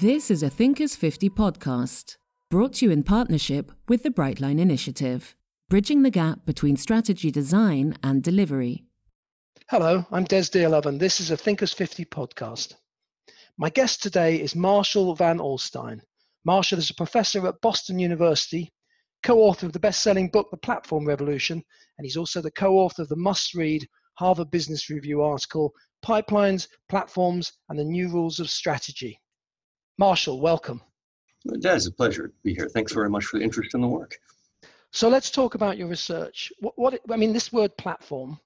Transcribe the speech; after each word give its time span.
This 0.00 0.30
is 0.30 0.44
a 0.44 0.48
Thinkers 0.48 0.94
50 0.94 1.28
podcast, 1.30 2.18
brought 2.52 2.74
to 2.74 2.86
you 2.86 2.92
in 2.92 3.02
partnership 3.02 3.72
with 3.88 4.04
the 4.04 4.10
Brightline 4.10 4.60
Initiative, 4.60 5.34
bridging 5.68 6.04
the 6.04 6.10
gap 6.10 6.46
between 6.46 6.76
strategy 6.76 7.32
design 7.32 7.96
and 8.00 8.22
delivery. 8.22 8.84
Hello, 9.68 10.06
I'm 10.12 10.22
Des 10.22 10.42
Dearlove, 10.52 10.86
and 10.86 11.00
this 11.00 11.18
is 11.18 11.32
a 11.32 11.36
Thinkers 11.36 11.72
50 11.72 12.04
podcast. 12.04 12.74
My 13.56 13.70
guest 13.70 14.00
today 14.00 14.40
is 14.40 14.54
Marshall 14.54 15.16
Van 15.16 15.38
Alstyne. 15.38 16.02
Marshall 16.44 16.78
is 16.78 16.90
a 16.90 16.94
professor 16.94 17.44
at 17.48 17.60
Boston 17.60 17.98
University, 17.98 18.72
co 19.24 19.40
author 19.40 19.66
of 19.66 19.72
the 19.72 19.80
best 19.80 20.04
selling 20.04 20.30
book, 20.30 20.46
The 20.52 20.58
Platform 20.58 21.08
Revolution, 21.08 21.60
and 21.98 22.04
he's 22.04 22.16
also 22.16 22.40
the 22.40 22.52
co 22.52 22.76
author 22.76 23.02
of 23.02 23.08
the 23.08 23.16
must 23.16 23.52
read 23.52 23.84
Harvard 24.14 24.52
Business 24.52 24.90
Review 24.90 25.22
article, 25.22 25.72
Pipelines, 26.04 26.68
Platforms, 26.88 27.52
and 27.68 27.76
the 27.76 27.84
New 27.84 28.08
Rules 28.08 28.38
of 28.38 28.48
Strategy. 28.48 29.20
Marshall, 29.98 30.40
welcome. 30.40 30.80
Des, 31.60 31.74
it's 31.74 31.86
a 31.86 31.92
pleasure 31.92 32.28
to 32.28 32.34
be 32.44 32.54
here. 32.54 32.68
Thanks 32.68 32.92
very 32.92 33.10
much 33.10 33.24
for 33.24 33.38
the 33.38 33.44
interest 33.44 33.74
in 33.74 33.80
the 33.80 33.88
work. 33.88 34.16
So 34.92 35.08
let's 35.08 35.30
talk 35.30 35.56
about 35.56 35.76
your 35.76 35.88
research. 35.88 36.52
What, 36.60 36.74
what 36.76 37.00
I 37.10 37.16
mean, 37.16 37.32
this 37.32 37.52
word 37.52 37.76
platform, 37.76 38.38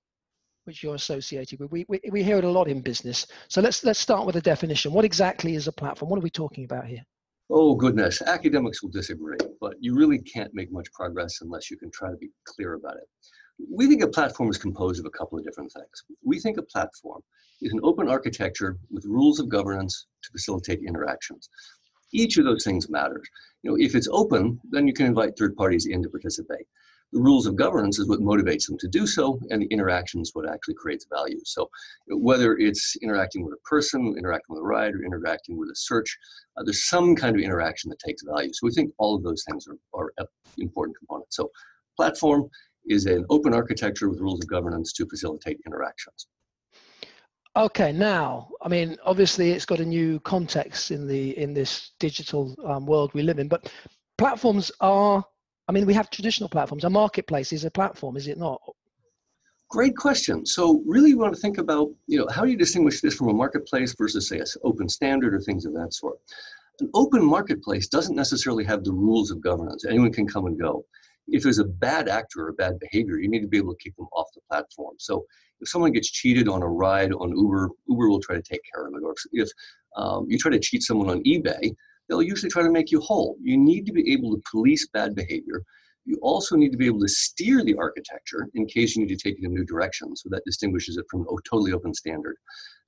which 0.65 0.83
you're 0.83 0.95
associated 0.95 1.61
with, 1.61 1.71
we, 1.71 1.85
we, 1.89 2.01
we 2.11 2.23
hear 2.23 2.39
it 2.39 2.45
a 2.45 2.51
lot 2.51 2.69
in 2.69 2.81
business. 2.81 3.27
So 3.49 3.61
let's 3.61 3.85
let's 3.85 4.01
start 4.01 4.27
with 4.27 4.37
a 4.37 4.41
definition. 4.41 4.93
What 4.93 5.05
exactly 5.05 5.55
is 5.55 5.69
a 5.69 5.73
platform? 5.73 6.11
What 6.11 6.19
are 6.19 6.23
we 6.23 6.31
talking 6.31 6.65
about 6.65 6.87
here? 6.87 7.05
Oh 7.51 7.75
goodness, 7.75 8.23
academics 8.23 8.83
will 8.83 8.91
disagree, 8.91 9.37
but 9.61 9.75
you 9.79 9.95
really 9.95 10.21
can't 10.21 10.55
make 10.55 10.73
much 10.73 10.91
progress 10.93 11.43
unless 11.43 11.71
you 11.71 11.77
can 11.77 11.91
try 11.91 12.11
to 12.11 12.17
be 12.17 12.31
clear 12.47 12.75
about 12.75 12.97
it. 12.97 13.09
We 13.59 13.87
think 13.87 14.03
a 14.03 14.09
platform 14.09 14.51
is 14.51 14.59
composed 14.59 15.01
of 15.01 15.07
a 15.07 15.11
couple 15.11 15.39
of 15.39 15.45
different 15.45 15.73
things. 15.73 16.05
We 16.25 16.39
think 16.39 16.59
a 16.59 16.63
platform 16.63 17.23
is 17.61 17.73
an 17.73 17.81
open 17.83 18.09
architecture 18.09 18.79
with 18.91 19.05
rules 19.05 19.39
of 19.39 19.49
governance 19.49 20.07
to 20.23 20.31
facilitate 20.31 20.81
interactions. 20.87 21.49
Each 22.13 22.37
of 22.37 22.45
those 22.45 22.65
things 22.65 22.91
matters. 22.91 23.29
You 23.63 23.71
know, 23.71 23.77
if 23.79 23.95
it's 23.95 24.09
open, 24.11 24.61
then 24.71 24.87
you 24.87 24.93
can 24.93 25.07
invite 25.07 25.39
third 25.39 25.57
parties 25.57 25.87
in 25.87 26.03
to 26.03 26.09
participate. 26.09 26.67
The 27.13 27.21
rules 27.21 27.47
of 27.47 27.57
governance 27.57 27.99
is 27.99 28.09
what 28.09 28.21
motivates 28.21 28.67
them 28.67 28.79
to 28.79 28.89
do 28.89 29.07
so, 29.07 29.39
and 29.51 29.61
the 29.61 29.67
interaction 29.67 30.23
is 30.23 30.31
what 30.33 30.49
actually 30.49 30.75
creates 30.75 31.07
value. 31.13 31.41
So, 31.45 31.69
whether 32.09 32.57
it's 32.57 32.97
interacting 33.03 33.45
with 33.45 33.53
a 33.53 33.69
person, 33.69 34.15
interacting 34.17 34.55
with 34.55 34.61
a 34.61 34.67
ride, 34.67 34.95
or 34.95 35.05
interacting 35.05 35.59
with 35.59 35.69
a 35.69 35.77
search, 35.77 36.17
uh, 36.57 36.63
there's 36.65 36.89
some 36.89 37.15
kind 37.15 37.37
of 37.37 37.43
interaction 37.43 37.91
that 37.91 37.99
takes 37.99 38.23
value. 38.23 38.51
So, 38.55 38.67
we 38.67 38.73
think 38.73 38.95
all 38.97 39.15
of 39.15 39.23
those 39.23 39.45
things 39.45 39.67
are, 39.69 39.77
are 39.93 40.11
important 40.57 40.97
components. 40.97 41.37
So, 41.37 41.51
platform 41.97 42.49
is 42.87 43.07
an 43.07 43.25
open 43.31 43.55
architecture 43.55 44.09
with 44.09 44.21
rules 44.21 44.41
of 44.43 44.49
governance 44.49 44.93
to 44.95 45.07
facilitate 45.07 45.61
interactions. 45.67 46.27
Okay, 47.55 47.93
now, 47.93 48.49
I 48.63 48.69
mean, 48.69 48.97
obviously, 49.05 49.51
it's 49.51 49.67
got 49.67 49.81
a 49.81 49.85
new 49.85 50.19
context 50.21 50.91
in 50.91 51.07
the 51.07 51.37
in 51.37 51.53
this 51.53 51.91
digital 52.01 52.55
um, 52.67 52.87
world 52.87 53.13
we 53.13 53.23
live 53.23 53.39
in. 53.39 53.47
But 53.47 53.71
platforms 54.17 54.73
are, 54.81 55.23
I 55.69 55.73
mean, 55.73 55.85
we 55.85 55.93
have 55.93 56.09
traditional 56.09 56.49
platforms. 56.49 56.85
A 56.85 56.91
marketplace 56.91 57.53
is 57.53 57.65
a 57.65 57.71
platform, 57.71 58.17
is 58.17 58.27
it 58.27 58.39
not? 58.39 58.59
Great 59.69 59.97
question. 59.97 60.47
So, 60.47 60.83
really, 60.87 61.11
you 61.11 61.19
want 61.19 61.35
to 61.35 61.41
think 61.41 61.59
about, 61.59 61.91
you 62.07 62.19
know, 62.19 62.27
how 62.31 62.43
do 62.43 62.51
you 62.51 62.57
distinguish 62.57 63.03
this 63.03 63.15
from 63.15 63.29
a 63.29 63.35
marketplace 63.35 63.95
versus, 63.99 64.29
say, 64.29 64.39
an 64.39 64.47
open 64.65 64.89
standard 64.89 65.35
or 65.35 65.41
things 65.41 65.67
of 65.67 65.75
that 65.75 65.93
sort? 65.93 66.17
An 66.81 66.89
open 66.95 67.23
marketplace 67.23 67.87
doesn't 67.87 68.17
necessarily 68.17 68.65
have 68.65 68.83
the 68.83 68.93
rules 68.93 69.31
of 69.31 69.43
governance. 69.43 69.85
Anyone 69.85 70.13
can 70.13 70.27
come 70.27 70.47
and 70.47 70.59
go 70.59 70.87
if 71.29 71.43
there's 71.43 71.59
a 71.59 71.65
bad 71.65 72.09
actor 72.09 72.47
or 72.47 72.53
bad 72.53 72.79
behavior, 72.79 73.19
you 73.19 73.29
need 73.29 73.41
to 73.41 73.49
be 73.49 73.59
able 73.59 73.75
to 73.75 73.83
kick 73.83 73.97
them 73.97 74.09
off 74.13 74.29
the 74.35 74.41
platform. 74.51 74.95
So 74.99 75.25
if 75.61 75.69
someone 75.69 75.93
gets 75.93 76.11
cheated 76.11 76.49
on 76.49 76.63
a 76.63 76.69
ride 76.69 77.13
on 77.13 77.37
Uber, 77.37 77.71
Uber 77.89 78.09
will 78.09 78.21
try 78.21 78.37
to 78.37 78.43
take 78.43 78.61
care 78.75 78.87
of 78.87 78.95
it. 78.95 79.03
Or 79.05 79.15
if 79.33 79.49
um, 79.97 80.27
you 80.29 80.39
try 80.39 80.51
to 80.51 80.59
cheat 80.59 80.83
someone 80.83 81.11
on 81.11 81.23
eBay, 81.25 81.75
they'll 82.09 82.23
usually 82.23 82.51
try 82.51 82.63
to 82.63 82.71
make 82.71 82.91
you 82.91 83.01
whole. 83.01 83.37
You 83.41 83.57
need 83.57 83.87
to 83.87 83.93
be 83.93 84.13
able 84.13 84.35
to 84.35 84.43
police 84.51 84.89
bad 84.93 85.15
behavior. 85.15 85.63
You 86.05 86.19
also 86.21 86.57
need 86.57 86.73
to 86.73 86.79
be 86.79 86.87
able 86.87 87.01
to 87.01 87.09
steer 87.09 87.63
the 87.63 87.77
architecture 87.77 88.49
in 88.55 88.67
case 88.67 88.97
you 88.97 89.07
need 89.07 89.17
to 89.17 89.23
take 89.23 89.39
it 89.39 89.45
in 89.45 89.53
a 89.53 89.55
new 89.55 89.65
direction. 89.65 90.17
So 90.17 90.29
that 90.31 90.43
distinguishes 90.45 90.97
it 90.97 91.07
from 91.09 91.23
a 91.23 91.49
totally 91.49 91.73
open 91.73 91.95
standard. 91.95 92.37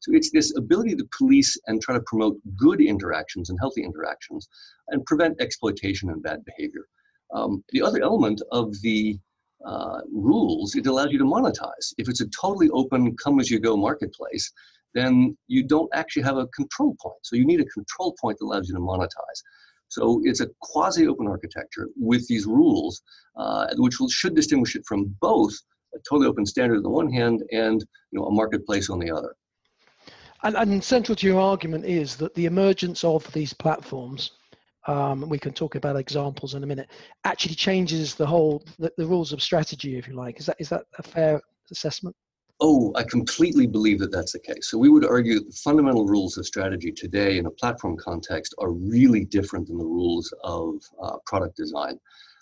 So 0.00 0.12
it's 0.12 0.32
this 0.32 0.56
ability 0.56 0.96
to 0.96 1.08
police 1.16 1.56
and 1.66 1.80
try 1.80 1.94
to 1.94 2.02
promote 2.06 2.36
good 2.56 2.80
interactions 2.80 3.50
and 3.50 3.58
healthy 3.60 3.84
interactions 3.84 4.48
and 4.88 5.04
prevent 5.06 5.40
exploitation 5.40 6.10
and 6.10 6.22
bad 6.22 6.44
behavior. 6.44 6.86
Um, 7.34 7.64
the 7.72 7.82
other 7.82 8.02
element 8.02 8.40
of 8.52 8.80
the 8.82 9.18
uh, 9.66 10.00
rules, 10.12 10.74
it 10.74 10.86
allows 10.86 11.10
you 11.10 11.18
to 11.18 11.24
monetize. 11.24 11.92
If 11.98 12.08
it's 12.08 12.20
a 12.20 12.28
totally 12.28 12.70
open, 12.70 13.16
come 13.16 13.40
as 13.40 13.50
you 13.50 13.58
go 13.58 13.76
marketplace, 13.76 14.52
then 14.94 15.36
you 15.48 15.64
don't 15.64 15.90
actually 15.92 16.22
have 16.22 16.36
a 16.36 16.46
control 16.48 16.96
point. 17.02 17.18
So 17.22 17.36
you 17.36 17.44
need 17.44 17.60
a 17.60 17.66
control 17.66 18.14
point 18.20 18.38
that 18.38 18.44
allows 18.44 18.68
you 18.68 18.74
to 18.74 18.80
monetize. 18.80 19.40
So 19.88 20.20
it's 20.24 20.40
a 20.40 20.48
quasi 20.60 21.06
open 21.06 21.26
architecture 21.26 21.88
with 21.96 22.26
these 22.28 22.46
rules, 22.46 23.02
uh, 23.36 23.66
which 23.76 24.00
will, 24.00 24.08
should 24.08 24.34
distinguish 24.34 24.76
it 24.76 24.84
from 24.86 25.14
both 25.20 25.54
a 25.94 25.98
totally 26.08 26.26
open 26.26 26.46
standard 26.46 26.78
on 26.78 26.82
the 26.82 26.90
one 26.90 27.12
hand 27.12 27.42
and 27.52 27.84
you 28.10 28.18
know, 28.18 28.26
a 28.26 28.32
marketplace 28.32 28.90
on 28.90 28.98
the 28.98 29.10
other. 29.10 29.34
And, 30.42 30.56
and 30.56 30.84
central 30.84 31.16
to 31.16 31.26
your 31.26 31.40
argument 31.40 31.86
is 31.86 32.16
that 32.16 32.34
the 32.34 32.46
emergence 32.46 33.02
of 33.02 33.32
these 33.32 33.52
platforms 33.52 34.32
um, 34.86 35.28
we 35.28 35.38
can 35.38 35.52
talk 35.52 35.74
about 35.74 35.96
examples 35.96 36.54
in 36.54 36.62
a 36.62 36.66
minute, 36.66 36.88
actually 37.24 37.54
changes 37.54 38.14
the 38.14 38.26
whole 38.26 38.62
the, 38.78 38.92
the, 38.96 39.06
rules 39.06 39.32
of 39.32 39.42
strategy, 39.42 39.96
if 39.96 40.06
you 40.06 40.14
like. 40.14 40.38
Is 40.38 40.46
that 40.46 40.56
is 40.58 40.68
that 40.68 40.84
a 40.98 41.02
fair 41.02 41.40
assessment? 41.70 42.14
Oh, 42.60 42.92
I 42.94 43.02
completely 43.02 43.66
believe 43.66 43.98
that 43.98 44.12
that's 44.12 44.32
the 44.32 44.38
case. 44.38 44.70
So 44.70 44.78
we 44.78 44.88
would 44.88 45.04
argue 45.04 45.34
that 45.34 45.46
the 45.46 45.56
fundamental 45.56 46.06
rules 46.06 46.38
of 46.38 46.46
strategy 46.46 46.92
today 46.92 47.38
in 47.38 47.46
a 47.46 47.50
platform 47.50 47.96
context 47.96 48.54
are 48.58 48.70
really 48.70 49.24
different 49.24 49.66
than 49.66 49.78
the 49.78 49.84
rules 49.84 50.32
of 50.44 50.76
uh, 51.02 51.16
product 51.26 51.56
design. 51.56 51.98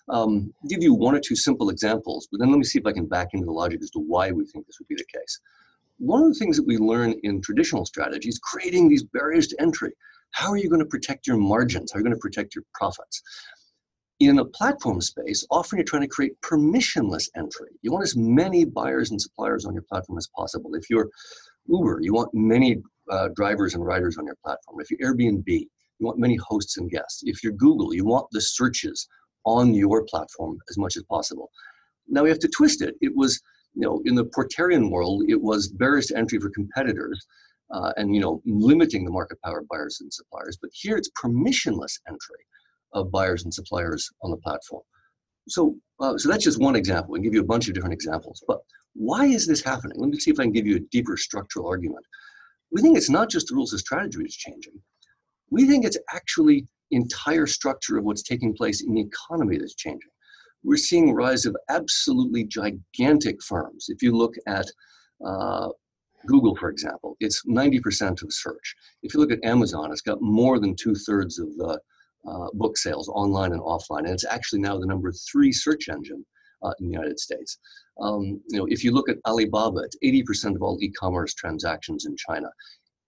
Um, 0.09 0.53
give 0.69 0.82
you 0.82 0.92
one 0.92 1.14
or 1.14 1.20
two 1.20 1.36
simple 1.36 1.70
examples, 1.70 2.28
but 2.30 2.41
then 2.41 2.50
let 2.50 2.59
me 2.59 2.64
see 2.64 2.78
if 2.78 2.86
I 2.86 2.92
can 2.92 3.06
back 3.06 3.28
into 3.32 3.47
the 3.47 3.53
logic 3.53 3.80
as 3.82 3.91
to 3.92 4.00
why 4.00 4.30
we 4.32 4.44
think 4.44 4.66
this 4.66 4.78
would 4.78 4.88
be 4.88 4.97
the 4.97 5.04
case. 5.04 5.41
One 5.98 6.22
of 6.22 6.28
the 6.28 6.38
things 6.38 6.56
that 6.56 6.66
we 6.66 6.76
learn 6.76 7.14
in 7.22 7.41
traditional 7.41 7.86
strategy 7.86 8.28
is 8.28 8.38
creating 8.38 8.88
these 8.88 9.04
barriers 9.04 9.47
to 9.48 9.60
entry. 9.62 9.92
How 10.32 10.50
are 10.50 10.56
you 10.56 10.69
going 10.69 10.81
to 10.81 10.87
protect 10.87 11.26
your 11.26 11.37
margins? 11.37 11.93
How 11.93 11.97
are 11.97 12.00
you 12.00 12.04
going 12.04 12.16
to 12.16 12.20
protect 12.20 12.54
your 12.54 12.65
profits? 12.75 13.22
In 14.20 14.38
a 14.38 14.44
platform 14.44 15.00
space, 15.00 15.47
often 15.50 15.78
you're 15.78 15.84
trying 15.84 16.03
to 16.03 16.09
create 16.09 16.41
permissionless 16.43 17.28
entry. 17.37 17.70
You 17.82 17.93
want 17.93 18.04
as 18.04 18.16
many 18.16 18.65
buyers 18.65 19.10
and 19.10 19.21
suppliers 19.21 19.65
on 19.65 19.75
your 19.75 19.84
platform 19.91 20.19
as 20.19 20.28
possible. 20.37 20.75
If 20.75 20.88
you're 20.88 21.09
Uber, 21.66 22.00
you 22.03 22.12
want 22.12 22.31
many 22.32 22.82
uh, 23.10 23.28
drivers 23.34 23.75
and 23.75 23.84
riders 23.84 24.16
on 24.19 24.26
your 24.26 24.37
platform. 24.44 24.81
If 24.81 24.91
you're 24.91 25.15
Airbnb, 25.15 25.47
you 25.47 26.06
want 26.06 26.19
many 26.19 26.37
hosts 26.37 26.78
and 26.78 26.91
guests. 26.91 27.22
If 27.25 27.42
you're 27.42 27.53
Google, 27.53 27.94
you 27.94 28.04
want 28.04 28.26
the 28.32 28.41
searches 28.41 29.06
on 29.44 29.75
your 29.75 30.04
platform 30.04 30.59
as 30.71 30.78
much 30.78 30.97
as 30.97 31.03
possible. 31.04 31.50
Now 32.09 32.22
we 32.22 32.28
have 32.28 32.38
to 32.41 32.48
twist 32.48 32.81
it. 32.81 32.94
It 33.00 33.12
was, 33.15 33.41
you 33.75 33.82
know, 33.82 34.00
in 34.04 34.15
the 34.15 34.25
Porterian 34.25 34.91
world, 34.91 35.25
it 35.28 35.41
was 35.41 35.69
barriers 35.69 36.06
to 36.06 36.16
entry 36.16 36.38
for 36.38 36.50
competitors 36.50 37.26
uh, 37.71 37.93
and 37.97 38.15
you 38.15 38.21
know 38.21 38.43
limiting 38.45 39.05
the 39.05 39.11
market 39.11 39.39
power 39.43 39.61
of 39.61 39.69
buyers 39.69 39.99
and 40.00 40.12
suppliers. 40.12 40.59
But 40.61 40.71
here 40.73 40.97
it's 40.97 41.11
permissionless 41.23 41.99
entry 42.09 42.45
of 42.93 43.11
buyers 43.11 43.45
and 43.45 43.53
suppliers 43.53 44.11
on 44.23 44.31
the 44.31 44.37
platform. 44.39 44.83
So, 45.49 45.77
uh, 45.99 46.17
so 46.19 46.28
that's 46.28 46.45
just 46.45 46.61
one 46.61 46.77
example. 46.77 47.12
We 47.12 47.21
give 47.21 47.34
you 47.34 47.41
a 47.41 47.45
bunch 47.45 47.69
of 47.69 47.75
different 47.75 47.95
examples. 47.95 48.45
But 48.47 48.61
why 48.95 49.27
is 49.27 49.47
this 49.47 49.62
happening? 49.62 49.99
Let 49.99 50.11
me 50.11 50.19
see 50.19 50.31
if 50.31 50.39
I 50.39 50.45
can 50.45 50.53
give 50.53 50.67
you 50.67 50.77
a 50.77 50.87
deeper 50.91 51.17
structural 51.17 51.67
argument. 51.67 52.05
We 52.71 52.81
think 52.81 52.97
it's 52.97 53.11
not 53.11 53.31
just 53.31 53.49
the 53.49 53.55
rules 53.55 53.72
of 53.72 53.81
strategy 53.81 54.19
that's 54.21 54.37
changing. 54.37 54.75
We 55.51 55.67
think 55.67 55.84
it's 55.84 55.99
actually 56.12 56.67
entire 56.91 57.47
structure 57.47 57.99
of 57.99 58.05
what's 58.05 58.22
taking 58.22 58.55
place 58.55 58.83
in 58.83 58.95
the 58.95 59.01
economy 59.01 59.59
that's 59.59 59.75
changing. 59.75 60.11
We're 60.65 60.77
seeing 60.77 61.12
rise 61.12 61.45
of 61.45 61.56
absolutely 61.69 62.45
gigantic 62.45 63.43
firms. 63.43 63.87
If 63.89 64.03
you 64.03 64.17
look 64.17 64.34
at 64.47 64.67
uh, 65.27 65.71
Google, 66.27 66.57
for 66.57 66.71
example, 66.71 67.16
it's 67.21 67.45
90% 67.47 68.22
of 68.22 68.33
search. 68.33 68.74
If 69.03 69.15
you 69.15 69.21
look 69.21 69.33
at 69.33 69.45
Amazon, 69.45 69.91
it's 69.91 70.01
got 70.01 70.21
more 70.21 70.59
than 70.59 70.74
two 70.74 70.95
thirds 70.95 71.39
of 71.39 71.48
the 71.57 71.80
uh, 72.27 72.47
book 72.54 72.77
sales 72.77 73.09
online 73.09 73.53
and 73.53 73.60
offline, 73.60 74.01
and 74.01 74.10
it's 74.10 74.24
actually 74.24 74.60
now 74.60 74.78
the 74.78 74.86
number 74.86 75.13
three 75.13 75.53
search 75.53 75.89
engine 75.89 76.24
uh, 76.63 76.72
in 76.78 76.86
the 76.86 76.92
United 76.92 77.19
States. 77.19 77.59
Um, 78.01 78.41
you 78.48 78.59
know, 78.59 78.66
if 78.69 78.84
you 78.84 78.92
look 78.92 79.09
at 79.09 79.19
Alibaba, 79.27 79.80
it's 79.80 79.97
80% 80.04 80.54
of 80.54 80.63
all 80.63 80.78
e-commerce 80.80 81.34
transactions 81.34 82.07
in 82.07 82.16
China. 82.16 82.48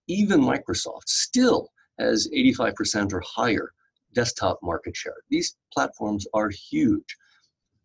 Even 0.07 0.41
Microsoft 0.41 1.07
still 1.07 1.69
has 1.99 2.29
85% 2.35 3.13
or 3.13 3.23
higher 3.25 3.71
desktop 4.13 4.59
market 4.61 4.95
share. 4.95 5.15
These 5.29 5.55
platforms 5.73 6.27
are 6.33 6.49
huge. 6.49 7.15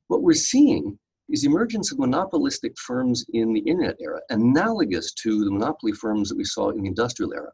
What 0.08 0.22
we're 0.22 0.34
seeing 0.34 0.98
is 1.30 1.42
the 1.42 1.48
emergence 1.48 1.92
of 1.92 1.98
monopolistic 1.98 2.72
firms 2.78 3.24
in 3.32 3.52
the 3.52 3.60
internet 3.60 3.96
era, 4.00 4.20
analogous 4.30 5.12
to 5.14 5.44
the 5.44 5.50
monopoly 5.50 5.92
firms 5.92 6.28
that 6.28 6.36
we 6.36 6.44
saw 6.44 6.70
in 6.70 6.82
the 6.82 6.88
industrial 6.88 7.32
era. 7.32 7.50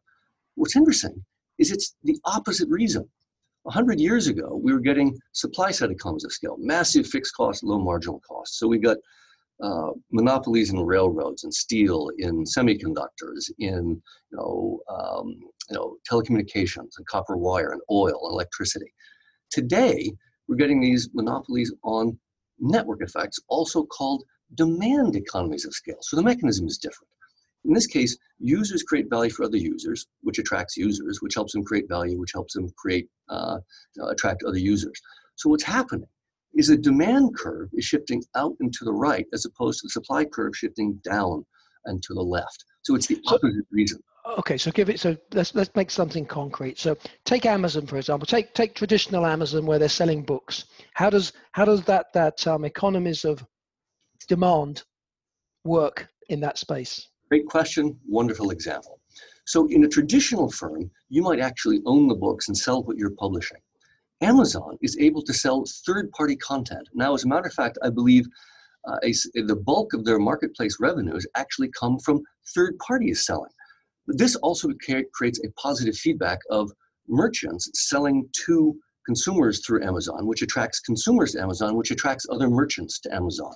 What's 0.55 0.77
interesting 0.77 1.25
is 1.59 1.71
it's 1.71 1.95
the 2.03 2.19
opposite 2.25 2.69
reason. 2.69 3.09
100 3.63 3.99
years 3.99 4.29
ago, 4.29 4.61
we 4.63 4.73
were 4.73 4.81
getting 4.81 5.19
supply 5.33 5.71
side 5.73 5.91
economies 5.91 6.25
of 6.25 6.33
scale, 6.33 6.57
massive 6.59 7.07
fixed 7.07 7.35
costs, 7.35 7.63
low 7.65 7.79
marginal 7.79 8.21
costs. 8.21 8.59
So 8.59 8.69
we 8.69 8.79
got 8.79 8.97
uh, 9.63 9.91
monopolies 10.13 10.71
in 10.71 10.81
railroads 10.81 11.45
and 11.45 11.53
steel, 11.53 12.11
in 12.19 12.45
semiconductors, 12.45 13.51
in 13.59 14.01
you 14.31 14.37
know, 14.37 14.81
um, 14.89 15.29
you 15.71 15.77
know, 15.77 15.97
telecommunications 16.11 16.91
and 16.97 17.07
copper 17.09 17.37
wire 17.37 17.73
and 17.73 17.81
oil 17.91 18.21
and 18.27 18.33
electricity. 18.33 18.93
Today, 19.51 20.13
we're 20.47 20.57
getting 20.57 20.81
these 20.81 21.09
monopolies 21.13 21.73
on 21.83 22.19
network 22.59 23.03
effects, 23.03 23.39
also 23.49 23.85
called 23.85 24.25
demand 24.55 25.17
economies 25.17 25.65
of 25.65 25.75
scale. 25.75 25.99
So 26.01 26.17
the 26.17 26.23
mechanism 26.23 26.67
is 26.67 26.79
different. 26.79 27.11
In 27.65 27.73
this 27.73 27.87
case, 27.87 28.17
users 28.39 28.85
create 28.85 29.11
value 29.11 29.31
for 29.31 29.45
other 29.45 29.57
users, 29.57 30.07
which 30.23 30.39
attracts 30.39 30.77
users, 30.77 31.21
which 31.21 31.35
helps 31.35 31.53
them 31.53 31.65
create 31.65 31.89
value, 31.89 32.19
which 32.19 32.33
helps 32.33 32.55
them 32.55 32.69
create 32.77 33.09
uh, 33.29 33.59
uh, 34.01 34.07
attract 34.07 34.45
other 34.45 34.59
users. 34.59 35.01
So 35.35 35.51
what's 35.51 35.65
happening 35.65 36.09
is 36.55 36.69
the 36.69 36.77
demand 36.77 37.37
curve 37.37 37.69
is 37.75 37.85
shifting 37.85 38.23
out 38.37 38.55
and 38.61 38.73
to 38.73 38.85
the 38.85 38.93
right 38.93 39.27
as 39.33 39.45
opposed 39.45 39.81
to 39.81 39.87
the 39.87 39.91
supply 39.91 40.25
curve 40.25 40.57
shifting 40.57 41.01
down 41.05 41.45
and 41.87 42.03
to 42.05 42.15
the 42.15 42.23
left. 42.23 42.65
So 42.83 42.95
it's 42.95 43.07
the 43.07 43.21
opposite 43.27 43.67
reason. 43.71 44.01
Okay, 44.39 44.59
so 44.59 44.71
give 44.73 44.89
it. 44.89 44.99
So 44.99 45.17
let's 45.33 45.55
let's 45.55 45.75
make 45.77 45.91
something 45.91 46.27
concrete. 46.27 46.79
So 46.79 46.97
take 47.25 47.47
Amazon 47.47 47.87
for 47.87 47.97
example. 47.97 48.27
Take 48.27 48.55
take 48.55 48.75
traditional 48.75 49.25
Amazon 49.25 49.67
where 49.67 49.79
they're 49.79 49.89
selling 49.89 50.23
books. 50.23 50.65
How 50.95 51.11
does 51.11 51.33
how 51.53 51.65
does 51.65 51.85
that 51.85 52.13
that 52.13 52.45
um, 52.47 52.65
economies 52.65 53.25
of 53.25 53.45
demand 54.29 54.83
work 55.65 56.09
in 56.29 56.41
that 56.41 56.59
space? 56.59 57.09
Great 57.29 57.47
question. 57.47 57.99
Wonderful 58.07 58.51
example. 58.51 58.99
So 59.45 59.69
in 59.69 59.85
a 59.85 59.89
traditional 59.89 60.51
firm, 60.51 60.91
you 61.09 61.23
might 61.23 61.39
actually 61.39 61.81
own 61.87 62.09
the 62.09 62.15
books 62.15 62.49
and 62.49 62.57
sell 62.57 62.83
what 62.83 62.97
you're 62.97 63.15
publishing. 63.15 63.59
Amazon 64.21 64.77
is 64.83 64.97
able 64.99 65.23
to 65.23 65.33
sell 65.33 65.65
third-party 65.87 66.37
content. 66.37 66.89
Now, 66.95 67.15
as 67.15 67.25
a 67.25 67.29
matter 67.29 67.47
of 67.47 67.53
fact, 67.53 67.79
I 67.83 67.91
believe 67.91 68.27
uh, 68.89 68.97
a, 69.05 69.13
the 69.43 69.55
bulk 69.55 69.93
of 69.93 70.05
their 70.05 70.19
marketplace 70.19 70.79
revenues 70.81 71.27
actually 71.37 71.71
come 71.79 71.99
from 71.99 72.23
third 72.55 72.79
parties 72.79 73.25
selling. 73.25 73.51
This 74.07 74.37
also 74.37 74.69
creates 75.15 75.41
a 75.45 75.51
positive 75.53 75.97
feedback 75.97 76.39
of 76.51 76.73
merchants 77.09 77.71
selling 77.75 78.29
to 78.47 78.79
consumers 79.05 79.65
through 79.65 79.85
Amazon, 79.85 80.27
which 80.27 80.43
attracts 80.43 80.81
consumers 80.81 81.33
to 81.33 81.41
Amazon, 81.41 81.77
which 81.77 81.91
attracts 81.91 82.27
other 82.31 82.49
merchants 82.49 82.99
to 83.01 83.15
Amazon. 83.15 83.53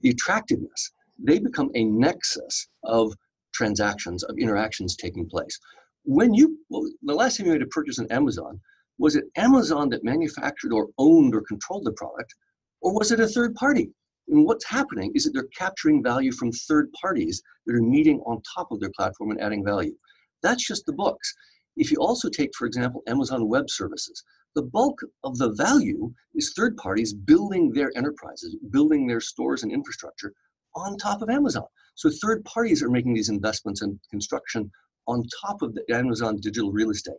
The 0.00 0.10
attractiveness, 0.10 0.92
they 1.18 1.38
become 1.38 1.70
a 1.74 1.84
nexus 1.84 2.68
of 2.84 3.12
transactions, 3.52 4.22
of 4.24 4.38
interactions 4.38 4.96
taking 4.96 5.28
place. 5.28 5.58
When 6.04 6.34
you, 6.34 6.58
well, 6.68 6.88
the 7.02 7.14
last 7.14 7.36
time 7.36 7.46
you 7.46 7.52
made 7.52 7.62
a 7.62 7.66
purchase 7.66 7.98
on 7.98 8.10
Amazon, 8.10 8.60
was 8.98 9.16
it 9.16 9.24
Amazon 9.36 9.88
that 9.90 10.04
manufactured 10.04 10.72
or 10.72 10.88
owned 10.98 11.34
or 11.34 11.42
controlled 11.42 11.84
the 11.84 11.92
product, 11.92 12.34
or 12.80 12.94
was 12.94 13.10
it 13.10 13.20
a 13.20 13.26
third 13.26 13.54
party? 13.54 13.90
And 14.28 14.44
what's 14.46 14.64
happening 14.64 15.12
is 15.14 15.24
that 15.24 15.32
they're 15.32 15.48
capturing 15.56 16.02
value 16.02 16.32
from 16.32 16.50
third 16.50 16.90
parties 16.92 17.42
that 17.66 17.74
are 17.74 17.82
meeting 17.82 18.20
on 18.20 18.42
top 18.56 18.72
of 18.72 18.80
their 18.80 18.92
platform 18.96 19.30
and 19.30 19.40
adding 19.40 19.64
value. 19.64 19.94
That's 20.42 20.66
just 20.66 20.86
the 20.86 20.92
books. 20.92 21.34
If 21.76 21.90
you 21.90 21.98
also 21.98 22.28
take, 22.28 22.54
for 22.54 22.66
example, 22.66 23.02
Amazon 23.08 23.48
Web 23.48 23.68
Services, 23.68 24.22
the 24.54 24.62
bulk 24.62 25.00
of 25.24 25.36
the 25.38 25.52
value 25.52 26.12
is 26.34 26.52
third 26.52 26.76
parties 26.76 27.12
building 27.12 27.72
their 27.72 27.90
enterprises, 27.96 28.56
building 28.70 29.06
their 29.06 29.20
stores 29.20 29.62
and 29.62 29.72
infrastructure 29.72 30.32
on 30.76 30.96
top 30.96 31.22
of 31.22 31.28
Amazon. 31.28 31.64
So 31.96 32.10
third 32.10 32.44
parties 32.44 32.82
are 32.82 32.90
making 32.90 33.14
these 33.14 33.28
investments 33.28 33.82
in 33.82 33.98
construction 34.10 34.70
on 35.06 35.24
top 35.44 35.62
of 35.62 35.74
the 35.74 35.84
Amazon 35.92 36.36
digital 36.40 36.72
real 36.72 36.90
estate. 36.90 37.14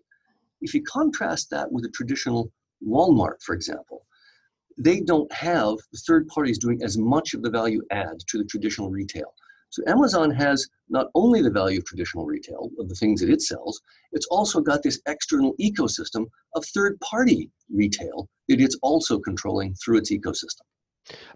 If 0.62 0.74
you 0.74 0.82
contrast 0.84 1.50
that 1.52 1.72
with 1.72 1.86
a 1.86 1.90
traditional 1.90 2.52
Walmart, 2.86 3.42
for 3.42 3.54
example, 3.54 4.05
they 4.78 5.00
don't 5.00 5.32
have 5.32 5.76
the 5.92 6.00
third 6.06 6.28
parties 6.28 6.58
doing 6.58 6.82
as 6.84 6.98
much 6.98 7.34
of 7.34 7.42
the 7.42 7.50
value 7.50 7.82
add 7.92 8.20
to 8.28 8.38
the 8.38 8.46
traditional 8.46 8.90
retail. 8.90 9.34
So 9.70 9.84
Amazon 9.88 10.32
has 10.32 10.68
not 10.90 11.08
only 11.16 11.42
the 11.42 11.52
value 11.52 11.80
of 11.80 11.86
traditional 11.86 12.26
retail, 12.26 12.70
of 12.80 12.88
the 12.88 12.96
things 12.96 13.20
that 13.22 13.30
it 13.30 13.42
sells, 13.42 13.82
it's 14.14 14.28
also 14.28 14.62
got 14.62 14.84
this 14.84 15.02
external 15.08 15.54
ecosystem 15.60 16.26
of 16.56 16.66
third 16.66 17.00
party 17.02 17.50
retail 17.70 18.30
that 18.48 18.62
it's 18.62 18.78
also 18.82 19.20
controlling 19.20 19.76
through 19.76 19.98
its 19.98 20.12
ecosystem. 20.12 20.62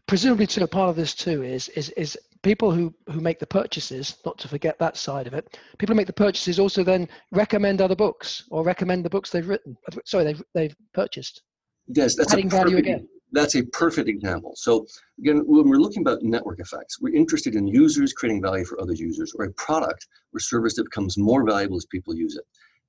Presumably, 0.07 0.47
to 0.47 0.63
a 0.63 0.67
part 0.67 0.89
of 0.89 0.95
this 0.95 1.13
too 1.13 1.43
is 1.43 1.69
is 1.69 1.89
is 1.91 2.17
people 2.41 2.71
who 2.71 2.93
who 3.11 3.19
make 3.19 3.39
the 3.39 3.45
purchases. 3.45 4.17
Not 4.25 4.39
to 4.39 4.47
forget 4.47 4.79
that 4.79 4.97
side 4.97 5.27
of 5.27 5.33
it. 5.33 5.59
People 5.77 5.93
who 5.93 5.97
make 5.97 6.07
the 6.07 6.13
purchases 6.13 6.59
also 6.59 6.83
then 6.83 7.07
recommend 7.31 7.81
other 7.81 7.95
books 7.95 8.45
or 8.49 8.63
recommend 8.63 9.05
the 9.05 9.11
books 9.11 9.29
they've 9.29 9.47
written. 9.47 9.75
Sorry, 10.05 10.23
they've 10.23 10.43
they've 10.55 10.75
purchased. 10.93 11.43
Yes, 11.87 12.15
that's 12.15 12.33
adding 12.33 12.49
value 12.49 12.77
again 12.77 13.07
that's 13.31 13.55
a 13.55 13.63
perfect 13.63 14.09
example. 14.09 14.53
So 14.55 14.85
again, 15.19 15.43
when 15.45 15.69
we're 15.69 15.77
looking 15.77 16.01
about 16.01 16.23
network 16.23 16.59
effects, 16.59 16.99
we're 16.99 17.15
interested 17.15 17.55
in 17.55 17.67
users 17.67 18.13
creating 18.13 18.41
value 18.41 18.65
for 18.65 18.81
other 18.81 18.93
users 18.93 19.33
or 19.37 19.45
a 19.45 19.51
product 19.53 20.07
or 20.33 20.39
service 20.39 20.75
that 20.75 20.85
becomes 20.85 21.17
more 21.17 21.45
valuable 21.45 21.77
as 21.77 21.85
people 21.85 22.15
use 22.15 22.35
it. 22.35 22.43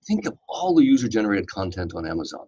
Think 0.06 0.26
of 0.26 0.34
all 0.48 0.74
the 0.74 0.84
user-generated 0.84 1.48
content 1.48 1.92
on 1.94 2.06
Amazon. 2.06 2.46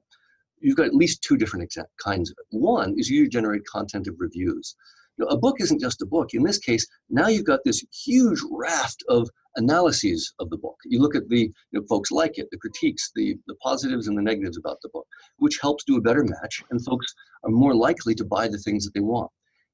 You've 0.60 0.76
got 0.76 0.86
at 0.86 0.94
least 0.94 1.22
two 1.22 1.36
different 1.36 1.70
kinds 2.02 2.30
of 2.30 2.36
it. 2.38 2.56
One 2.56 2.94
is 2.96 3.10
user-generated 3.10 3.66
content 3.66 4.06
of 4.06 4.14
reviews. 4.18 4.74
You 5.18 5.24
know, 5.26 5.30
a 5.30 5.36
book 5.36 5.60
isn't 5.60 5.80
just 5.80 6.00
a 6.00 6.06
book. 6.06 6.32
In 6.32 6.42
this 6.42 6.58
case, 6.58 6.86
now 7.10 7.28
you've 7.28 7.44
got 7.44 7.60
this 7.64 7.84
huge 7.92 8.40
raft 8.50 9.04
of 9.08 9.28
analyses 9.56 10.32
of 10.38 10.50
the 10.50 10.56
book. 10.56 10.76
You 10.84 11.00
look 11.00 11.14
at 11.14 11.28
the 11.28 11.40
you 11.40 11.52
know, 11.72 11.82
folks 11.88 12.10
like 12.10 12.38
it, 12.38 12.48
the 12.50 12.58
critiques, 12.58 13.10
the, 13.14 13.36
the 13.46 13.54
positives 13.56 14.08
and 14.08 14.16
the 14.16 14.22
negatives 14.22 14.58
about 14.58 14.78
the 14.82 14.88
book, 14.90 15.06
which 15.38 15.58
helps 15.60 15.84
do 15.84 15.96
a 15.96 16.00
better 16.00 16.24
match, 16.24 16.62
and 16.70 16.84
folks 16.84 17.06
are 17.44 17.50
more 17.50 17.74
likely 17.74 18.14
to 18.14 18.24
buy 18.24 18.48
the 18.48 18.58
things 18.58 18.84
that 18.84 18.94
they 18.94 19.00
want. 19.00 19.30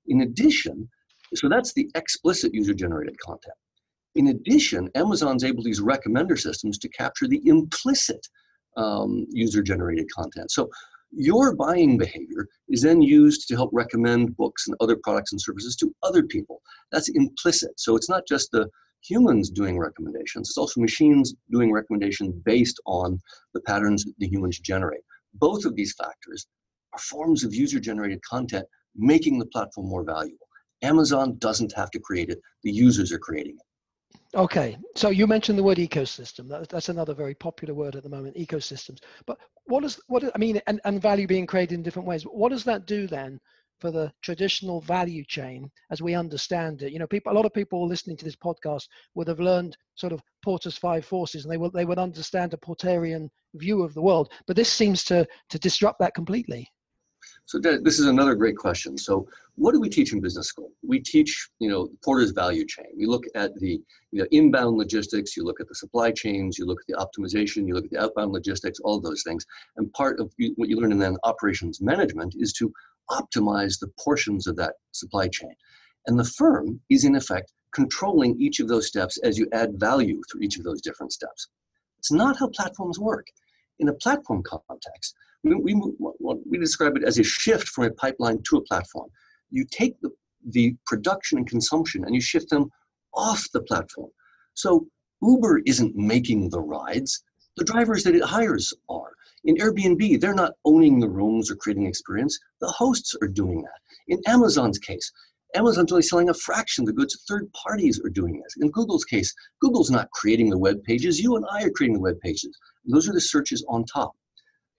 In 0.07 0.23
addition, 0.23 0.89
so 1.35 1.49
that's 1.49 1.75
the 1.75 1.89
explicit 1.95 2.55
user 2.55 2.75
generated 2.75 3.17
content. 3.21 3.55
In 4.15 4.29
addition, 4.29 4.89
Amazon's 4.95 5.45
able 5.45 5.63
to 5.63 5.69
use 5.69 5.81
recommender 5.81 6.39
systems 6.39 6.79
to 6.79 6.89
capture 6.89 7.29
the 7.29 7.43
implicit 7.45 8.27
um, 8.77 9.27
user 9.31 9.63
generated 9.63 10.07
content. 10.15 10.51
So 10.51 10.71
your 11.11 11.55
buying 11.55 11.97
behavior 11.97 12.47
is 12.69 12.83
then 12.83 13.01
used 13.01 13.49
to 13.49 13.57
help 13.57 13.71
recommend 13.73 14.37
books 14.37 14.67
and 14.67 14.77
other 14.81 14.97
products 15.03 15.33
and 15.33 15.41
services 15.41 15.77
to 15.77 15.95
other 16.03 16.23
people. 16.23 16.61
That's 16.93 17.09
implicit. 17.09 17.73
So 17.77 17.97
it's 17.97 18.09
not 18.09 18.25
just 18.27 18.51
the 18.53 18.69
humans 19.03 19.51
doing 19.51 19.79
recommendations, 19.79 20.51
it's 20.51 20.59
also 20.59 20.81
machines 20.81 21.35
doing 21.51 21.73
recommendations 21.73 22.35
based 22.45 22.81
on 22.87 23.19
the 23.55 23.61
patterns 23.61 24.05
the 24.19 24.29
humans 24.29 24.59
generate. 24.59 25.03
Both 25.35 25.65
of 25.65 25.75
these 25.75 25.95
factors 25.95 26.47
are 26.93 26.99
forms 26.99 27.45
of 27.45 27.55
user 27.55 27.81
generated 27.81 28.21
content 28.23 28.67
making 28.97 29.39
the 29.39 29.47
platform 29.47 29.89
more 29.89 30.05
valuable. 30.05 30.49
Amazon 30.83 31.37
doesn't 31.39 31.73
have 31.75 31.91
to 31.91 32.01
create 32.01 32.31
it, 32.31 32.41
the 32.63 32.71
users 32.71 33.13
are 33.13 33.19
creating 33.19 33.57
it. 33.57 33.63
Okay, 34.35 34.77
so 34.95 35.09
you 35.11 35.27
mentioned 35.27 35.59
the 35.59 35.63
word 35.63 35.79
ecosystem. 35.79 36.49
That, 36.49 36.69
that's 36.69 36.91
another 36.91 37.15
very 37.15 37.35
popular 37.35 37.75
word 37.75 37.97
at 37.97 38.03
the 38.03 38.09
moment, 38.09 38.37
ecosystems. 38.37 39.01
But 39.27 39.39
what 39.65 39.85
is 39.85 40.01
what 40.07 40.25
I 40.35 40.39
mean, 40.39 40.61
and, 40.67 40.81
and 40.85 41.01
value 41.01 41.27
being 41.27 41.47
created 41.47 41.75
in 41.75 41.83
different 41.83 42.07
ways. 42.07 42.25
What 42.25 42.51
does 42.51 42.65
that 42.65 42.87
do 42.87 43.07
then 43.07 43.41
for 43.79 43.91
the 43.91 44.13
traditional 44.23 44.81
value 44.81 45.25
chain 45.25 45.71
as 45.91 46.03
we 46.03 46.15
understand 46.15 46.83
it? 46.83 46.93
You 46.93 46.99
know, 46.99 47.07
people, 47.07 47.33
a 47.33 47.35
lot 47.35 47.47
of 47.47 47.55
people 47.55 47.87
listening 47.87 48.17
to 48.19 48.25
this 48.25 48.37
podcast 48.37 48.89
would 49.15 49.29
have 49.29 49.41
learned 49.41 49.77
sort 49.95 50.13
of 50.13 50.23
Porter's 50.43 50.77
five 50.77 51.05
forces, 51.05 51.45
and 51.45 51.53
they 51.53 51.57
will 51.57 51.71
they 51.71 51.85
would 51.85 51.99
understand 51.99 52.55
a 52.55 52.57
Porterian 52.57 53.29
view 53.55 53.83
of 53.83 53.95
the 53.95 54.03
world. 54.03 54.33
But 54.47 54.57
this 54.57 54.73
seems 54.73 55.05
to 55.05 55.27
to 55.51 55.59
disrupt 55.59 55.99
that 56.01 56.15
completely. 56.15 56.71
So 57.47 57.59
this 57.59 57.99
is 57.99 58.07
another 58.07 58.35
great 58.35 58.57
question. 58.57 58.99
So 58.99 59.27
what 59.55 59.73
do 59.73 59.81
we 59.81 59.89
teach 59.89 60.13
in 60.13 60.21
business 60.21 60.49
school? 60.49 60.71
We 60.87 61.01
teach, 61.01 61.49
you 61.59 61.71
know, 61.71 61.89
Porter's 62.05 62.31
value 62.31 62.67
chain. 62.67 62.87
We 62.97 63.07
look 63.07 63.25
at 63.35 63.55
the 63.57 63.81
you 64.13 64.21
know, 64.21 64.27
inbound 64.31 64.77
logistics, 64.77 65.37
you 65.37 65.45
look 65.45 65.61
at 65.61 65.67
the 65.67 65.75
supply 65.75 66.13
chains, 66.13 66.59
you 66.59 66.67
look 66.67 66.79
at 66.81 66.87
the 66.87 67.03
optimization, 67.03 67.67
you 67.67 67.75
look 67.75 67.87
at 67.87 67.91
the 67.91 68.03
outbound 68.03 68.33
logistics, 68.33 68.81
all 68.81 69.01
those 69.01 69.23
things. 69.23 69.47
And 69.79 69.93
part 69.95 70.21
of 70.21 70.33
what 70.57 70.69
you 70.69 70.77
learn 70.77 70.93
in 70.93 70.99
then 70.99 71.17
operations 71.25 71.81
management 71.81 72.35
is 72.39 72.53
to 72.55 72.73
optimize 73.11 73.79
the 73.79 73.91
portions 73.99 74.47
of 74.47 74.57
that 74.57 74.75
supply 74.93 75.29
chain. 75.29 75.55
And 76.07 76.19
the 76.19 76.25
firm 76.25 76.81
is 76.91 77.05
in 77.05 77.17
effect 77.17 77.53
controlling 77.75 78.41
each 78.41 78.61
of 78.61 78.69
those 78.69 78.87
steps 78.87 79.19
as 79.19 79.39
you 79.39 79.47
add 79.53 79.79
value 79.79 80.21
through 80.31 80.43
each 80.43 80.59
of 80.59 80.65
those 80.65 80.81
different 80.81 81.13
steps. 81.13 81.49
It's 81.99 82.13
not 82.13 82.39
how 82.39 82.49
platforms 82.49 82.99
work. 82.99 83.27
In 83.79 83.89
a 83.89 83.95
platform 83.95 84.43
context, 84.43 85.15
we, 85.45 85.55
we, 85.55 85.81
we 86.47 86.59
describe 86.59 86.97
it 86.97 87.05
as 87.05 87.19
a 87.19 87.25
shift 87.25 87.69
from 87.69 87.85
a 87.85 87.91
pipeline 87.91 88.43
to 88.49 88.57
a 88.57 88.63
platform. 88.63 89.09
You 89.51 89.65
take 89.71 90.01
the, 90.01 90.11
the 90.51 90.75
production 90.87 91.39
and 91.39 91.47
consumption 91.47 92.05
and 92.05 92.15
you 92.15 92.21
shift 92.21 92.51
them 92.51 92.71
off 93.15 93.47
the 93.53 93.63
platform. 93.63 94.11
So 94.55 94.87
Uber 95.23 95.61
isn't 95.67 95.95
making 95.97 96.51
the 96.51 96.61
rides, 96.61 97.23
the 97.57 97.65
drivers 97.65 98.05
that 98.05 98.15
it 98.15 98.25
hires 98.25 98.73
are. 98.89 99.13
In 99.49 99.57
Airbnb, 99.57 100.21
they're 100.21 100.35
not 100.35 100.53
owning 100.67 101.01
the 101.01 101.09
rooms 101.09 101.51
or 101.51 101.57
creating 101.57 101.87
experience, 101.87 102.39
the 102.61 102.69
hosts 102.69 103.17
are 103.23 103.29
doing 103.29 103.63
that. 103.63 103.81
In 104.09 104.21
Amazon's 104.27 104.79
case, 104.79 105.11
Amazon's 105.55 105.91
only 105.91 106.03
selling 106.03 106.29
a 106.29 106.35
fraction 106.35 106.83
of 106.83 106.89
the 106.89 106.93
goods. 106.93 107.25
Third 107.27 107.51
parties 107.55 107.99
are 108.05 108.11
doing 108.11 108.43
this. 108.43 108.57
In 108.61 108.71
Google's 108.71 109.07
case, 109.07 109.35
Google's 109.63 109.91
not 109.91 110.11
creating 110.11 110.51
the 110.51 110.59
web 110.59 110.85
pages. 110.85 111.19
You 111.19 111.37
and 111.37 111.47
I 111.51 111.63
are 111.63 111.71
creating 111.71 111.95
the 111.95 112.03
web 112.03 112.21
pages. 112.21 112.55
Those 112.85 113.09
are 113.09 113.15
the 113.15 113.23
searches 113.23 113.65
on 113.71 113.87
top. 113.87 114.13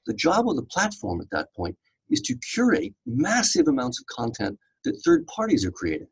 The 0.06 0.14
job 0.14 0.48
of 0.48 0.56
the 0.56 0.62
platform 0.62 1.20
at 1.20 1.32
that 1.32 1.52
point 1.56 1.76
is 2.12 2.22
to 2.22 2.38
curate 2.54 2.94
massive 3.08 3.70
amounts 3.70 4.00
of 4.00 4.06
content 4.06 4.60
that 4.84 5.02
third 5.04 5.26
parties 5.26 5.66
are 5.66 5.72
creating. 5.72 6.10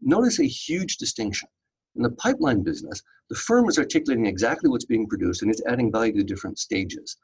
notice 0.00 0.38
a 0.40 0.46
huge 0.46 0.96
distinction. 0.96 1.50
In 1.94 2.02
the 2.02 2.12
pipeline 2.12 2.62
business, 2.62 3.02
the 3.28 3.36
firm 3.36 3.68
is 3.68 3.78
articulating 3.78 4.24
exactly 4.24 4.70
what's 4.70 4.86
being 4.86 5.06
produced 5.06 5.42
and 5.42 5.50
it's 5.50 5.66
adding 5.66 5.92
value 5.92 6.14
to 6.14 6.24
different 6.24 6.58
stages. 6.58 7.18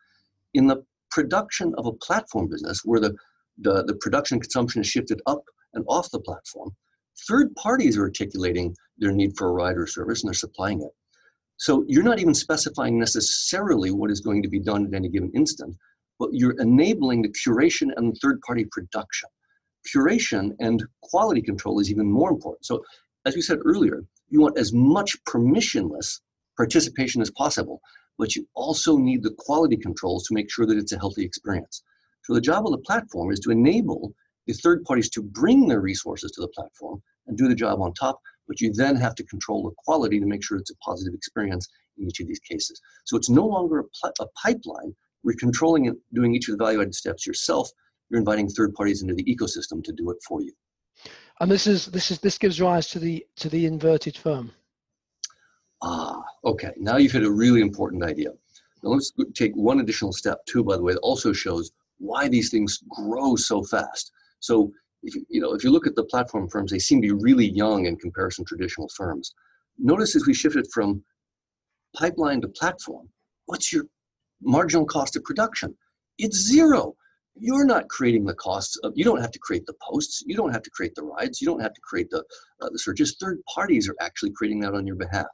In 0.55 0.67
the 0.67 0.83
production 1.11 1.75
of 1.79 1.87
a 1.87 1.93
platform 1.93 2.49
business, 2.49 2.81
where 2.85 3.01
the, 3.01 3.15
the, 3.59 3.85
the 3.85 3.95
production 3.97 4.41
consumption 4.41 4.81
is 4.81 4.89
shifted 4.89 5.21
up 5.27 5.43
and 5.75 5.85
off 5.89 6.11
the 6.11 6.21
platform, 6.21 6.71
third 7.29 7.55
parties 7.57 7.97
are 7.97 8.03
articulating 8.03 8.75
their 8.99 9.13
need 9.13 9.33
for 9.37 9.49
a 9.49 9.53
ride 9.53 9.77
or 9.77 9.87
service 9.87 10.23
and 10.23 10.29
they're 10.29 10.35
supplying 10.35 10.81
it. 10.81 10.91
So 11.57 11.85
you're 11.87 12.03
not 12.03 12.19
even 12.19 12.35
specifying 12.35 12.99
necessarily 12.99 13.91
what 13.91 14.11
is 14.11 14.21
going 14.21 14.43
to 14.43 14.49
be 14.49 14.59
done 14.59 14.87
at 14.87 14.95
any 14.95 15.09
given 15.09 15.31
instant, 15.35 15.77
but 16.19 16.31
you're 16.33 16.61
enabling 16.61 17.23
the 17.23 17.29
curation 17.29 17.91
and 17.97 18.17
third 18.21 18.41
party 18.41 18.67
production. 18.71 19.29
Curation 19.95 20.51
and 20.61 20.83
quality 21.03 21.43
control 21.43 21.79
is 21.79 21.91
even 21.91 22.11
more 22.11 22.31
important. 22.31 22.65
So, 22.65 22.83
as 23.27 23.35
we 23.35 23.43
said 23.43 23.59
earlier, 23.65 24.03
you 24.29 24.41
want 24.41 24.59
as 24.59 24.73
much 24.73 25.17
permissionless 25.25 26.21
participation 26.57 27.23
as 27.23 27.31
possible, 27.31 27.81
but 28.19 28.37
you 28.37 28.47
also 28.55 28.97
need 28.97 29.23
the 29.23 29.35
quality 29.39 29.77
controls 29.77 30.25
to 30.25 30.35
make 30.35 30.51
sure 30.51 30.67
that 30.67 30.79
it's 30.79 30.93
a 30.93 30.99
healthy 30.99 31.25
experience. 31.25 31.83
So, 32.25 32.35
the 32.35 32.41
job 32.41 32.67
of 32.67 32.73
the 32.73 32.79
platform 32.79 33.31
is 33.31 33.41
to 33.41 33.51
enable 33.51 34.15
the 34.47 34.55
third 34.55 34.85
parties 34.85 35.11
to 35.11 35.23
bring 35.23 35.69
their 35.69 35.81
resources 35.81 36.31
to 36.33 36.41
the 36.41 36.49
platform 36.49 37.03
and 37.27 37.37
do 37.37 37.49
the 37.49 37.55
job 37.55 37.81
on 37.81 37.93
top, 37.95 38.21
but 38.47 38.61
you 38.61 38.73
then 38.73 38.97
have 38.97 39.15
to 39.17 39.25
control 39.25 39.63
the 39.65 39.75
quality 39.85 40.21
to 40.21 40.27
make 40.27 40.45
sure 40.45 40.59
it's 40.59 40.71
a 40.71 40.77
positive 40.77 41.15
experience 41.15 41.69
in 41.99 42.07
each 42.07 42.21
of 42.21 42.27
these 42.27 42.41
cases. 42.41 42.81
So 43.05 43.17
it's 43.17 43.31
no 43.31 43.47
longer 43.47 43.79
a, 43.81 43.85
pl- 43.85 44.13
a 44.21 44.27
pipeline. 44.43 44.95
We're 45.23 45.37
controlling 45.39 45.87
it, 45.87 45.95
doing 46.13 46.35
each 46.35 46.49
of 46.49 46.59
the 46.59 46.65
value 46.65 46.81
added 46.81 46.95
steps 46.95 47.27
yourself. 47.27 47.71
You're 48.11 48.19
inviting 48.19 48.49
third 48.49 48.75
parties 48.75 49.03
into 49.03 49.15
the 49.15 49.25
ecosystem 49.25 49.83
to 49.85 49.93
do 49.93 50.11
it 50.11 50.19
for 50.27 50.43
you. 50.43 50.53
And 51.41 51.51
this 51.51 51.67
is 51.67 51.87
this 51.87 52.11
is 52.11 52.21
this 52.21 52.39
gives 52.39 52.61
rise 52.61 52.89
to 52.91 52.99
the 52.99 53.27
to 53.37 53.49
the 53.49 53.67
inverted 53.67 54.17
firm. 54.17 54.53
Ah, 55.87 56.25
okay. 56.47 56.73
Now 56.79 56.97
you've 56.97 57.13
hit 57.13 57.25
a 57.25 57.31
really 57.31 57.61
important 57.61 58.03
idea. 58.03 58.31
Now 58.83 58.91
let's 58.91 59.13
take 59.35 59.55
one 59.55 59.81
additional 59.81 60.15
step 60.15 60.39
too, 60.47 60.65
by 60.65 60.77
the 60.77 60.83
way, 60.83 60.95
that 60.95 61.01
also 61.01 61.33
shows 61.33 61.73
why 61.99 62.27
these 62.27 62.51
things 62.51 62.81
grow 62.89 63.37
so 63.37 63.63
fast. 63.63 64.11
So 64.41 64.73
if 65.03 65.15
you, 65.15 65.27
you 65.29 65.43
know, 65.43 65.53
if 65.53 65.63
you 65.63 65.71
look 65.71 65.87
at 65.87 65.95
the 65.95 66.05
platform 66.05 66.49
firms, 66.49 66.71
they 66.71 66.79
seem 66.79 67.03
to 67.03 67.09
be 67.09 67.23
really 67.23 67.47
young 67.51 67.85
in 67.85 67.97
comparison 67.97 68.47
to 68.47 68.49
traditional 68.49 68.89
firms. 68.97 69.35
Notice 69.79 70.17
as 70.17 70.27
we 70.27 70.33
shifted 70.33 70.67
from 70.73 71.05
pipeline 71.95 72.41
to 72.41 72.49
platform, 72.49 73.11
what's 73.45 73.71
your 73.71 73.85
marginal 74.41 74.87
cost 74.87 75.17
of 75.17 75.25
production? 75.25 75.77
It's 76.17 76.39
zero. 76.39 76.95
You're 77.37 77.67
not 77.67 77.89
creating 77.89 78.25
the 78.25 78.35
costs 78.35 78.79
of, 78.85 78.93
you 78.97 79.05
don't 79.05 79.21
have 79.21 79.33
to 79.33 79.39
create 79.39 79.67
the 79.67 79.75
posts, 79.83 80.23
you 80.27 80.35
don't 80.35 80.53
have 80.53 80.63
to 80.63 80.71
create 80.71 80.95
the 80.95 81.03
rides, 81.03 81.43
you 81.43 81.47
don't 81.47 81.61
have 81.61 81.75
to 81.75 81.81
create 81.83 82.09
the, 82.09 82.25
uh, 82.63 82.71
the 82.71 82.79
searches. 82.79 83.17
Third 83.21 83.41
parties 83.53 83.87
are 83.87 83.97
actually 84.01 84.31
creating 84.31 84.61
that 84.61 84.73
on 84.73 84.87
your 84.87 84.97
behalf. 84.97 85.27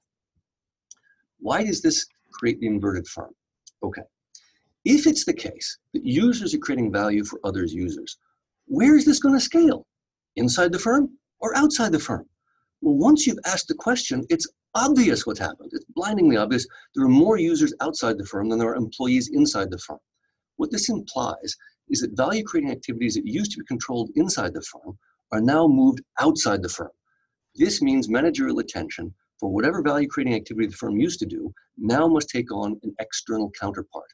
Why 1.41 1.65
does 1.65 1.81
this 1.81 2.07
create 2.33 2.61
the 2.61 2.67
inverted 2.67 3.07
firm? 3.09 3.33
Okay. 3.83 4.03
If 4.85 5.07
it's 5.07 5.25
the 5.25 5.35
case 5.35 5.79
that 5.93 6.05
users 6.05 6.55
are 6.55 6.59
creating 6.59 6.93
value 6.93 7.25
for 7.25 7.41
others' 7.45 7.75
users, 7.75 8.17
where 8.67 8.97
is 8.97 9.05
this 9.05 9.19
going 9.19 9.35
to 9.35 9.41
scale? 9.41 9.87
Inside 10.37 10.73
the 10.73 10.79
firm 10.79 11.11
or 11.41 11.57
outside 11.57 11.93
the 11.93 11.99
firm? 11.99 12.27
Well, 12.81 12.95
once 12.95 13.27
you've 13.27 13.45
asked 13.45 13.69
the 13.69 13.75
question, 13.75 14.25
it's 14.31 14.47
obvious 14.75 15.27
what's 15.27 15.41
happened. 15.41 15.71
It's 15.73 15.85
blindingly 15.95 16.37
obvious. 16.37 16.67
There 16.95 17.05
are 17.05 17.09
more 17.09 17.37
users 17.37 17.75
outside 17.81 18.17
the 18.17 18.25
firm 18.25 18.49
than 18.49 18.59
there 18.59 18.71
are 18.71 18.77
employees 18.77 19.29
inside 19.33 19.71
the 19.71 19.79
firm. 19.79 19.99
What 20.57 20.71
this 20.71 20.89
implies 20.89 21.57
is 21.89 22.01
that 22.01 22.17
value 22.17 22.45
creating 22.45 22.71
activities 22.71 23.15
that 23.15 23.27
used 23.27 23.53
to 23.53 23.59
be 23.59 23.67
controlled 23.67 24.11
inside 24.15 24.55
the 24.55 24.63
firm 24.63 24.99
are 25.33 25.41
now 25.41 25.67
moved 25.67 26.03
outside 26.21 26.63
the 26.63 26.69
firm. 26.69 26.91
This 27.55 27.83
means 27.83 28.09
managerial 28.09 28.61
attention 28.61 29.13
for 29.41 29.51
whatever 29.51 29.83
value 29.83 30.07
creating 30.07 30.35
activity 30.35 30.69
the 30.69 30.77
firm 30.77 31.01
used 31.01 31.19
to 31.19 31.27
do 31.27 31.53
now 31.79 32.07
must 32.07 32.29
take 32.29 32.53
on 32.53 32.79
an 32.83 32.95
external 33.01 33.51
counterpart. 33.59 34.07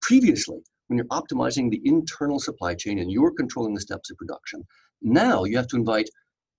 Previously, 0.00 0.62
when 0.90 0.96
you're 0.96 1.06
optimizing 1.06 1.70
the 1.70 1.80
internal 1.84 2.40
supply 2.40 2.74
chain 2.74 2.98
and 2.98 3.12
you're 3.12 3.30
controlling 3.30 3.74
the 3.74 3.80
steps 3.80 4.10
of 4.10 4.16
production. 4.16 4.66
Now 5.02 5.44
you 5.44 5.56
have 5.56 5.68
to 5.68 5.76
invite 5.76 6.10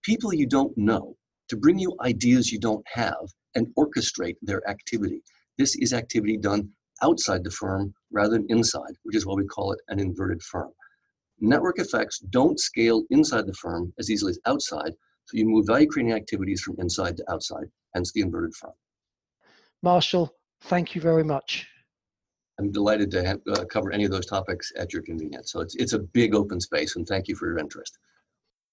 people 0.03 0.33
you 0.33 0.45
don't 0.45 0.75
know 0.77 1.17
to 1.49 1.57
bring 1.57 1.77
you 1.77 1.97
ideas 2.01 2.49
you 2.49 2.57
don't 2.57 2.85
have 2.87 3.27
and 3.55 3.67
orchestrate 3.77 4.37
their 4.41 4.65
activity. 4.69 5.21
This 5.57 5.75
is 5.75 5.91
activity 5.91 6.37
done 6.37 6.69
outside 7.03 7.43
the 7.43 7.51
firm 7.51 7.93
rather 8.11 8.37
than 8.37 8.45
inside, 8.47 8.95
which 9.03 9.17
is 9.17 9.25
why 9.25 9.33
we 9.33 9.45
call 9.45 9.73
it 9.73 9.81
an 9.89 9.99
inverted 9.99 10.41
firm. 10.43 10.71
Network 11.41 11.79
effects 11.79 12.19
don't 12.29 12.57
scale 12.57 13.03
inside 13.09 13.47
the 13.47 13.53
firm 13.53 13.91
as 13.99 14.09
easily 14.09 14.29
as 14.29 14.39
outside, 14.45 14.93
so 15.25 15.37
you 15.37 15.45
move 15.45 15.67
value 15.67 15.87
creating 15.87 16.13
activities 16.13 16.61
from 16.61 16.75
inside 16.79 17.17
to 17.17 17.31
outside, 17.31 17.65
hence 17.93 18.12
the 18.12 18.21
inverted 18.21 18.53
firm. 18.55 18.74
Marshall, 19.83 20.33
thank 20.63 20.95
you 20.95 21.01
very 21.01 21.24
much. 21.24 21.67
I'm 22.60 22.71
delighted 22.71 23.10
to 23.12 23.24
have, 23.24 23.39
uh, 23.48 23.65
cover 23.65 23.91
any 23.91 24.05
of 24.05 24.12
those 24.12 24.25
topics 24.25 24.71
at 24.77 24.93
your 24.93 25.01
convenience. 25.01 25.51
So 25.51 25.62
it's, 25.62 25.75
it's 25.75 25.93
a 25.93 26.00
big 26.00 26.36
open 26.36 26.60
space, 26.60 26.95
and 26.95 27.07
thank 27.07 27.27
you 27.27 27.36
for 27.36 27.48
your 27.48 27.57
interest. 27.57 27.98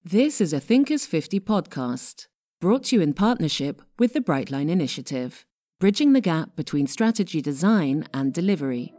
This 0.04 0.40
is 0.40 0.52
a 0.52 0.60
Thinkers 0.60 1.06
50 1.06 1.40
podcast, 1.40 2.26
brought 2.60 2.84
to 2.84 2.96
you 2.96 3.02
in 3.02 3.14
partnership 3.14 3.82
with 3.98 4.12
the 4.12 4.20
Brightline 4.20 4.68
Initiative, 4.68 5.46
bridging 5.80 6.12
the 6.12 6.20
gap 6.20 6.56
between 6.56 6.86
strategy 6.86 7.40
design 7.40 8.06
and 8.12 8.32
delivery. 8.32 8.92